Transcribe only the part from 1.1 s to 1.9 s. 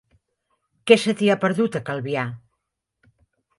t'hi ha perdut, a